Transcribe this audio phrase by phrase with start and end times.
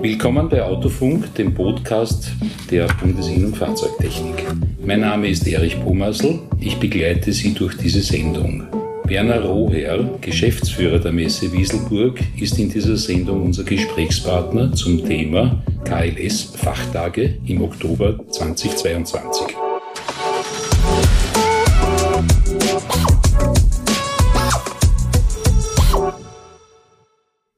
[0.00, 2.30] Willkommen bei Autofunk, dem Podcast
[2.70, 4.46] der Bundesinnung Fahrzeugtechnik.
[4.84, 6.38] Mein Name ist Erich Pomassel.
[6.60, 8.68] Ich begleite Sie durch diese Sendung.
[9.04, 16.54] Werner Roher, Geschäftsführer der Messe Wieselburg, ist in dieser Sendung unser Gesprächspartner zum Thema KLS
[16.56, 19.56] Fachtage im Oktober 2022.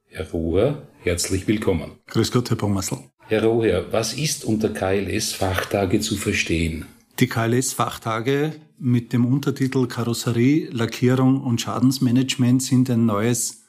[0.09, 1.91] Herr Roher, herzlich willkommen.
[2.07, 2.97] Grüß Gott, Herr Pommersl.
[3.27, 6.85] Herr Roher, was ist unter KLS Fachtage zu verstehen?
[7.19, 13.63] Die KLS-Fachtage mit dem Untertitel Karosserie, Lackierung und Schadensmanagement sind ein neues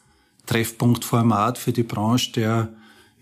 [0.47, 2.73] Treffpunktformat für die Branche der,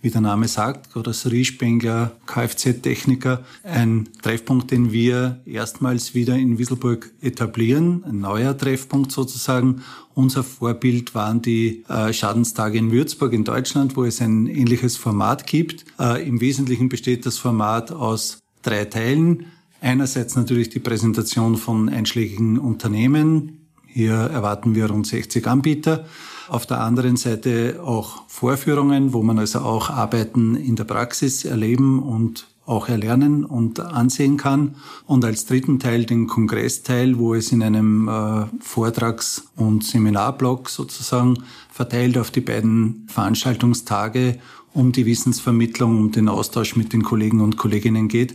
[0.03, 3.45] wie der Name sagt, Karosseriespengler, Kfz-Techniker.
[3.63, 8.05] Ein Treffpunkt, den wir erstmals wieder in Wieselburg etablieren.
[8.05, 9.83] Ein neuer Treffpunkt sozusagen.
[10.15, 15.47] Unser Vorbild waren die äh, Schadenstage in Würzburg in Deutschland, wo es ein ähnliches Format
[15.47, 15.85] gibt.
[15.99, 19.47] Äh, Im Wesentlichen besteht das Format aus drei Teilen.
[19.83, 23.67] Einerseits natürlich die Präsentation von einschlägigen Unternehmen.
[23.87, 26.07] Hier erwarten wir rund 60 Anbieter.
[26.51, 32.03] Auf der anderen Seite auch Vorführungen, wo man also auch Arbeiten in der Praxis erleben
[32.03, 34.75] und auch erlernen und ansehen kann.
[35.07, 41.39] Und als dritten Teil den Kongressteil, wo es in einem äh, Vortrags- und Seminarblock sozusagen
[41.71, 44.41] verteilt auf die beiden Veranstaltungstage
[44.73, 48.35] um die Wissensvermittlung, um den Austausch mit den Kollegen und Kolleginnen geht.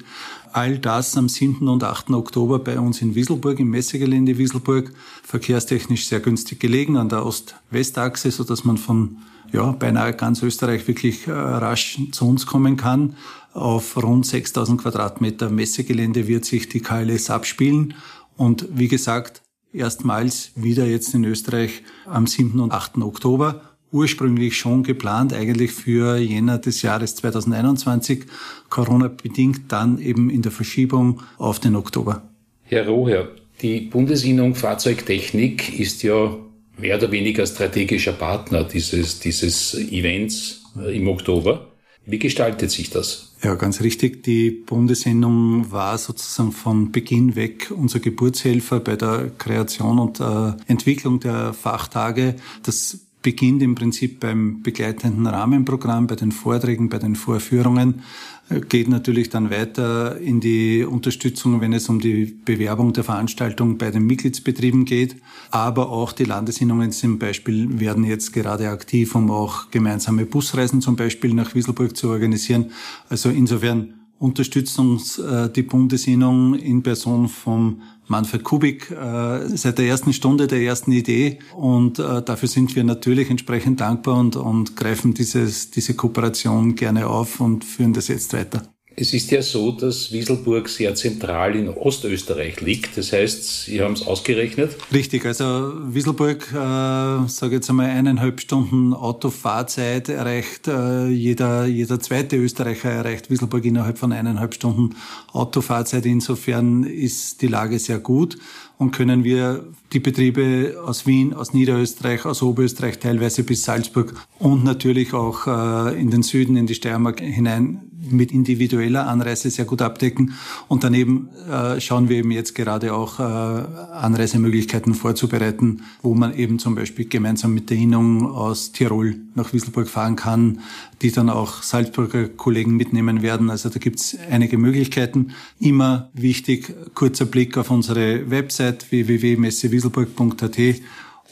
[0.55, 1.67] All das am 7.
[1.67, 2.11] und 8.
[2.11, 8.31] Oktober bei uns in Wieselburg, im Messegelände Wieselburg, verkehrstechnisch sehr günstig gelegen an der Ost-West-Achse,
[8.31, 9.17] so dass man von
[9.51, 13.17] ja, beinahe ganz Österreich wirklich äh, rasch zu uns kommen kann.
[13.51, 17.93] Auf rund 6000 Quadratmeter Messegelände wird sich die KLS abspielen.
[18.37, 19.41] Und wie gesagt,
[19.73, 22.61] erstmals wieder jetzt in Österreich am 7.
[22.61, 22.99] und 8.
[22.99, 28.25] Oktober ursprünglich schon geplant, eigentlich für Jänner des Jahres 2021,
[28.69, 32.23] Corona-bedingt dann eben in der Verschiebung auf den Oktober.
[32.63, 33.29] Herr Roher,
[33.61, 36.35] die Bundesinnung Fahrzeugtechnik ist ja
[36.77, 41.67] mehr oder weniger strategischer Partner dieses, dieses Events äh, im Oktober.
[42.07, 43.35] Wie gestaltet sich das?
[43.41, 44.23] Ja, ganz richtig.
[44.23, 51.19] Die Bundessendung war sozusagen von Beginn weg unser Geburtshelfer bei der Kreation und äh, Entwicklung
[51.19, 52.35] der Fachtage.
[52.63, 58.03] Das beginnt im Prinzip beim begleitenden Rahmenprogramm, bei den Vorträgen, bei den Vorführungen,
[58.49, 63.79] äh, geht natürlich dann weiter in die Unterstützung, wenn es um die Bewerbung der Veranstaltung
[63.79, 65.15] bei den Mitgliedsbetrieben geht.
[65.49, 70.95] Aber auch die Landesinnungen zum Beispiel werden jetzt gerade aktiv, um auch gemeinsame Busreisen zum
[70.95, 72.67] Beispiel nach Wieselburg zu organisieren.
[73.09, 79.87] Also insofern unterstützt uns äh, die Bundesinnung in Person vom Manfred Kubik äh, seit der
[79.87, 84.75] ersten Stunde der ersten Idee und äh, dafür sind wir natürlich entsprechend dankbar und, und
[84.75, 88.74] greifen dieses, diese Kooperation gerne auf und führen das jetzt weiter.
[88.97, 92.97] Es ist ja so, dass Wieselburg sehr zentral in Ostösterreich liegt.
[92.97, 94.77] Das heißt, Sie haben es ausgerechnet?
[94.93, 102.37] Richtig, also Wieselburg, äh, sage jetzt einmal eineinhalb Stunden Autofahrzeit erreicht äh, jeder, jeder zweite
[102.37, 104.95] Österreicher erreicht Wieselburg innerhalb von eineinhalb Stunden
[105.33, 106.05] Autofahrzeit.
[106.05, 108.37] Insofern ist die Lage sehr gut
[108.77, 114.63] und können wir die Betriebe aus Wien, aus Niederösterreich, aus Oberösterreich, teilweise bis Salzburg und
[114.63, 119.81] natürlich auch äh, in den Süden, in die Steiermark hinein mit individueller Anreise sehr gut
[119.81, 120.33] abdecken.
[120.67, 126.59] Und daneben äh, schauen wir eben jetzt gerade auch äh, Anreisemöglichkeiten vorzubereiten, wo man eben
[126.59, 130.59] zum Beispiel gemeinsam mit der Innung aus Tirol nach Wieselburg fahren kann,
[131.01, 133.49] die dann auch Salzburger Kollegen mitnehmen werden.
[133.49, 135.31] Also da gibt's einige Möglichkeiten.
[135.59, 140.59] Immer wichtig, kurzer Blick auf unsere Website www.messewieselburg.at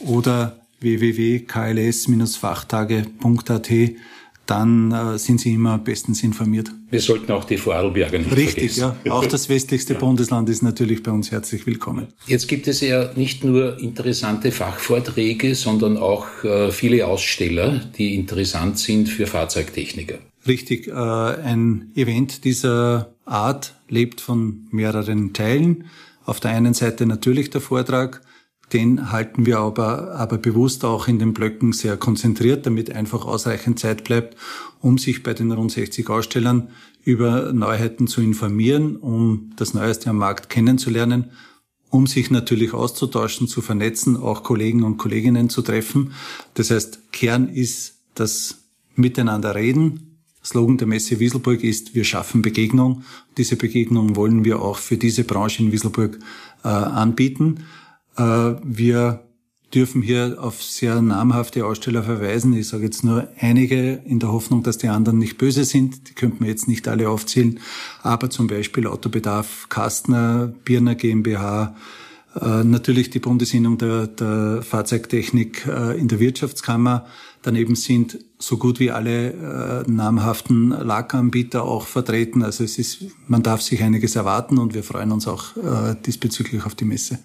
[0.05, 3.69] oder www.kls-fachtage.at
[4.45, 6.69] dann äh, sind Sie immer bestens informiert.
[6.89, 8.97] Wir sollten auch die Vorarlberger nicht Richtig, vergessen.
[9.05, 9.13] ja.
[9.13, 9.99] Auch das westlichste ja.
[9.99, 12.07] Bundesland ist natürlich bei uns herzlich willkommen.
[12.27, 18.77] Jetzt gibt es ja nicht nur interessante Fachvorträge, sondern auch äh, viele Aussteller, die interessant
[18.79, 20.15] sind für Fahrzeugtechniker.
[20.45, 25.85] Richtig, äh, ein Event dieser Art lebt von mehreren Teilen.
[26.25, 28.21] Auf der einen Seite natürlich der Vortrag,
[28.73, 33.79] den halten wir aber, aber bewusst auch in den Blöcken sehr konzentriert, damit einfach ausreichend
[33.79, 34.35] Zeit bleibt,
[34.81, 36.69] um sich bei den rund 60 Ausstellern
[37.03, 41.31] über Neuheiten zu informieren, um das Neueste am Markt kennenzulernen,
[41.89, 46.13] um sich natürlich auszutauschen, zu vernetzen, auch Kollegen und Kolleginnen zu treffen.
[46.55, 48.63] Das heißt, Kern ist das
[48.95, 50.17] Miteinander reden.
[50.43, 53.03] Slogan der Messe Wieselburg ist, wir schaffen Begegnung.
[53.37, 56.19] Diese Begegnung wollen wir auch für diese Branche in Wieselburg
[56.63, 57.65] äh, anbieten.
[58.17, 59.23] Äh, wir
[59.73, 62.53] dürfen hier auf sehr namhafte Aussteller verweisen.
[62.53, 66.09] Ich sage jetzt nur einige in der Hoffnung, dass die anderen nicht böse sind.
[66.09, 67.59] Die könnten wir jetzt nicht alle aufzählen.
[68.01, 71.75] Aber zum Beispiel Autobedarf, Kastner, Birner GmbH,
[72.39, 77.05] äh, natürlich die Bundesinnung der, der Fahrzeugtechnik äh, in der Wirtschaftskammer.
[77.41, 82.43] Daneben sind so gut wie alle äh, namhaften Lackanbieter auch vertreten.
[82.43, 86.65] Also es ist, man darf sich einiges erwarten und wir freuen uns auch äh, diesbezüglich
[86.65, 87.19] auf die Messe.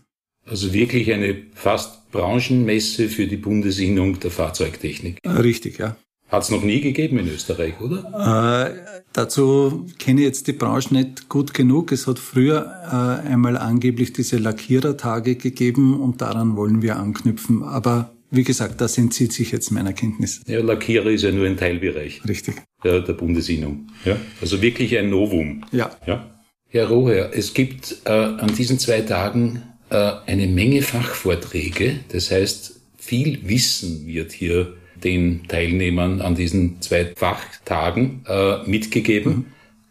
[0.51, 5.19] Also wirklich eine fast Branchenmesse für die Bundesinnung der Fahrzeugtechnik.
[5.27, 5.97] Richtig, ja.
[6.29, 8.69] Hat es noch nie gegeben in Österreich, oder?
[8.69, 11.91] Äh, dazu kenne ich jetzt die Branche nicht gut genug.
[11.91, 17.63] Es hat früher äh, einmal angeblich diese Lackierertage gegeben und daran wollen wir anknüpfen.
[17.63, 20.43] Aber wie gesagt, das entzieht sich jetzt meiner Kenntnis.
[20.47, 22.21] Ja, Lackierer ist ja nur ein Teilbereich.
[22.29, 22.57] Richtig.
[22.85, 23.87] Der, der Bundesinnung.
[24.05, 24.17] Ja?
[24.43, 25.65] Also wirklich ein Novum.
[25.73, 25.91] Ja.
[26.07, 26.39] ja?
[26.69, 29.63] Herr Roher, es gibt äh, an diesen zwei Tagen
[29.95, 32.01] eine Menge Fachvorträge.
[32.11, 39.33] Das heißt, viel Wissen wird hier den Teilnehmern an diesen zwei Fachtagen äh, mitgegeben.
[39.33, 39.45] Mhm.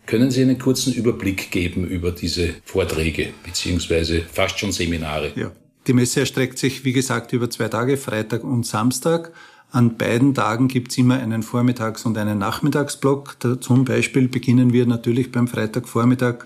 [0.05, 5.31] Können Sie einen kurzen Überblick geben über diese Vorträge beziehungsweise fast schon Seminare?
[5.35, 5.51] Ja.
[5.85, 9.31] Die Messe erstreckt sich, wie gesagt, über zwei Tage, Freitag und Samstag.
[9.71, 13.37] An beiden Tagen gibt's immer einen Vormittags- und einen Nachmittagsblock.
[13.39, 16.45] Da zum Beispiel beginnen wir natürlich beim Freitagvormittag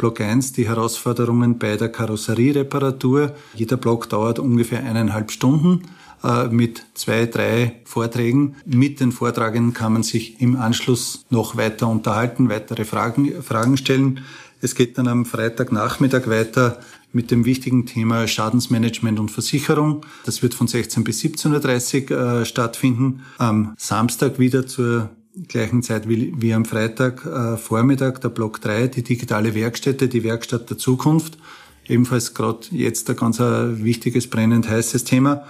[0.00, 3.34] Block 1 die Herausforderungen bei der Karosseriereparatur.
[3.54, 5.82] Jeder Block dauert ungefähr eineinhalb Stunden
[6.24, 8.56] äh, mit zwei, drei Vorträgen.
[8.64, 14.24] Mit den Vortragenden kann man sich im Anschluss noch weiter unterhalten, weitere Fragen, Fragen stellen.
[14.62, 16.80] Es geht dann am Freitagnachmittag weiter
[17.12, 20.06] mit dem wichtigen Thema Schadensmanagement und Versicherung.
[20.24, 23.20] Das wird von 16 bis 17.30 Uhr äh, stattfinden.
[23.36, 25.10] Am Samstag wieder zur
[25.48, 30.24] gleichen Zeit wie, wie am Freitag äh, Vormittag der Block 3, die digitale Werkstätte, die
[30.24, 31.38] Werkstatt der Zukunft.
[31.86, 35.44] Ebenfalls gerade jetzt ein ganz ein wichtiges, brennend heißes Thema.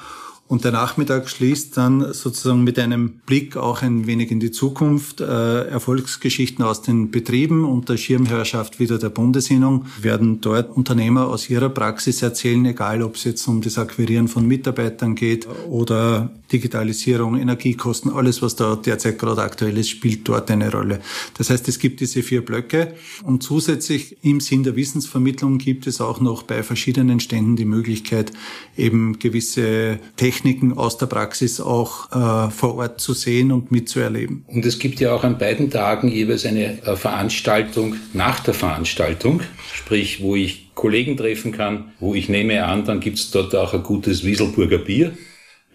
[0.50, 5.20] Und der Nachmittag schließt dann sozusagen mit einem Blick auch ein wenig in die Zukunft.
[5.20, 11.68] Äh, Erfolgsgeschichten aus den Betrieben unter Schirmherrschaft wieder der Bundesinnung werden dort Unternehmer aus ihrer
[11.68, 18.10] Praxis erzählen, egal ob es jetzt um das Akquirieren von Mitarbeitern geht oder Digitalisierung, Energiekosten,
[18.10, 20.98] alles, was da derzeit gerade aktuell ist, spielt dort eine Rolle.
[21.38, 26.00] Das heißt, es gibt diese vier Blöcke und zusätzlich im Sinn der Wissensvermittlung gibt es
[26.00, 28.32] auch noch bei verschiedenen Ständen die Möglichkeit,
[28.76, 34.44] eben gewisse Techniken Techniken aus der Praxis auch äh, vor Ort zu sehen und mitzuerleben.
[34.46, 39.42] Und es gibt ja auch an beiden Tagen jeweils eine äh, Veranstaltung nach der Veranstaltung,
[39.74, 43.74] sprich, wo ich Kollegen treffen kann, wo ich nehme an, dann gibt es dort auch
[43.74, 45.12] ein gutes Wieselburger Bier.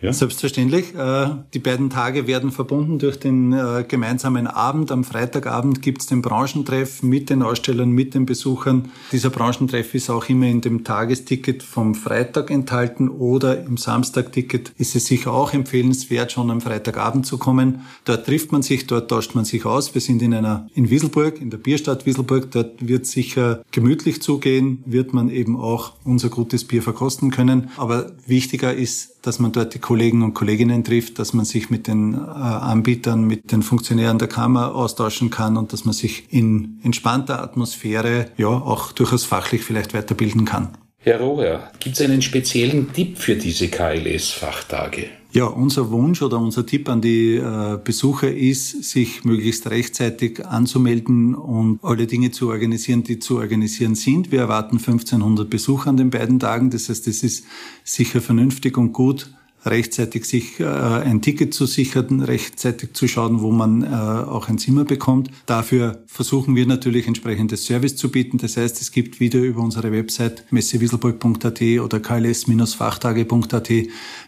[0.02, 0.12] Ja?
[0.12, 0.94] Selbstverständlich.
[0.94, 4.92] Äh, die beiden Tage werden verbunden durch den äh, gemeinsamen Abend.
[4.92, 8.92] Am Freitagabend gibt es den Branchentreff mit den Ausstellern, mit den Besuchern.
[9.12, 14.96] Dieser Branchentreff ist auch immer in dem Tagesticket vom Freitag enthalten oder im Samstagticket ist
[14.96, 17.82] es sicher auch empfehlenswert, schon am Freitagabend zu kommen.
[18.04, 19.94] Dort trifft man sich, dort tauscht man sich aus.
[19.94, 22.52] Wir sind in einer, in Wieselburg, in der Bierstadt Wieselburg.
[22.52, 27.70] Dort wird sicher gemütlich zugehen, wird man eben auch unser gutes Bier verkosten können.
[27.78, 31.88] Aber wichtiger ist, dass man dort die Kollegen und Kolleginnen trifft, dass man sich mit
[31.88, 36.80] den äh, Anbietern, mit den Funktionären der Kammer austauschen kann und dass man sich in
[36.84, 40.70] entspannter Atmosphäre ja auch durchaus fachlich vielleicht weiterbilden kann.
[41.00, 45.10] Herr Rohrer, gibt es einen speziellen Tipp für diese KLS-Fachtage?
[45.36, 51.36] Ja, unser Wunsch oder unser Tipp an die äh, Besucher ist, sich möglichst rechtzeitig anzumelden
[51.36, 54.32] und alle Dinge zu organisieren, die zu organisieren sind.
[54.32, 56.70] Wir erwarten 1500 Besucher an den beiden Tagen.
[56.70, 57.44] Das heißt, es ist
[57.84, 59.30] sicher vernünftig und gut,
[59.66, 64.58] rechtzeitig sich äh, ein Ticket zu sichern, rechtzeitig zu schauen, wo man äh, auch ein
[64.58, 65.32] Zimmer bekommt.
[65.48, 68.38] Dafür versuchen wir natürlich entsprechendes Service zu bieten.
[68.38, 73.70] Das heißt, es gibt wieder über unsere Website messewieselburg.at oder kls-fachtage.at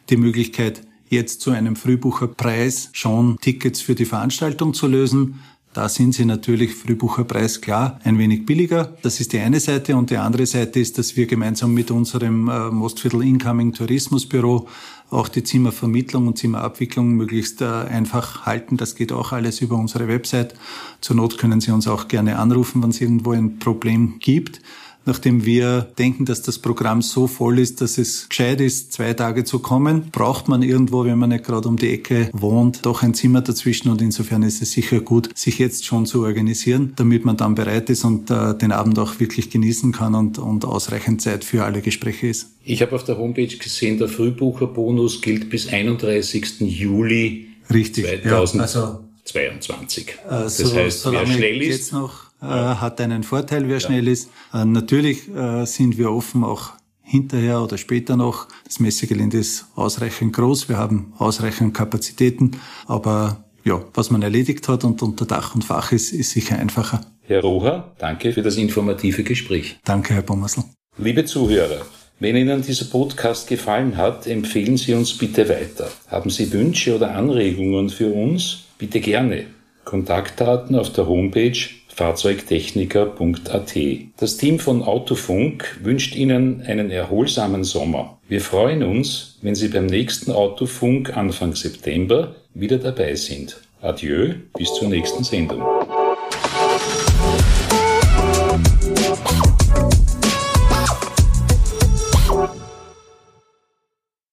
[0.10, 5.40] die Möglichkeit, jetzt zu einem Frühbucherpreis schon Tickets für die Veranstaltung zu lösen.
[5.74, 8.98] Da sind sie natürlich Frühbucherpreis klar ein wenig billiger.
[9.04, 9.96] Das ist die eine Seite.
[9.96, 14.68] Und die andere Seite ist, dass wir gemeinsam mit unserem äh, Mostviertel Incoming Tourismusbüro
[15.12, 18.78] auch die Zimmervermittlung und Zimmerabwicklung möglichst äh, einfach halten.
[18.78, 20.56] Das geht auch alles über unsere Website.
[21.00, 24.62] Zur Not können Sie uns auch gerne anrufen, wenn es irgendwo ein Problem gibt
[25.08, 29.44] nachdem wir denken, dass das Programm so voll ist, dass es gescheit ist, zwei Tage
[29.44, 33.14] zu kommen, braucht man irgendwo, wenn man nicht gerade um die Ecke wohnt, doch ein
[33.14, 37.38] Zimmer dazwischen und insofern ist es sicher gut, sich jetzt schon zu organisieren, damit man
[37.38, 41.44] dann bereit ist und äh, den Abend auch wirklich genießen kann und, und ausreichend Zeit
[41.44, 42.50] für alle Gespräche ist.
[42.64, 46.60] Ich habe auf der Homepage gesehen, der Frühbucherbonus gilt bis 31.
[46.60, 50.08] Juli Richtig, 2022.
[50.08, 54.08] Ja, also, das heißt, wer schnell ist, jetzt noch äh, hat einen Vorteil, wer schnell
[54.08, 54.30] ist.
[54.54, 58.48] Äh, natürlich äh, sind wir offen, auch hinterher oder später noch.
[58.66, 62.52] Das Messegelände ist ausreichend groß, wir haben ausreichend Kapazitäten,
[62.86, 67.02] aber ja, was man erledigt hat und unter Dach und Fach ist, ist sicher einfacher.
[67.22, 69.78] Herr Roher, danke für das informative Gespräch.
[69.84, 70.64] Danke, Herr Bommersl.
[70.98, 71.86] Liebe Zuhörer,
[72.20, 75.90] wenn Ihnen dieser Podcast gefallen hat, empfehlen Sie uns bitte weiter.
[76.08, 78.64] Haben Sie Wünsche oder Anregungen für uns?
[78.78, 79.46] Bitte gerne.
[79.84, 81.58] Kontaktdaten auf der Homepage
[81.98, 83.76] fahrzeugtechniker.at.
[84.18, 88.20] Das Team von Autofunk wünscht Ihnen einen erholsamen Sommer.
[88.30, 93.60] Wir freuen uns, wenn Sie beim nächsten Autofunk Anfang September wieder dabei sind.
[93.82, 95.64] Adieu, bis zur nächsten Sendung.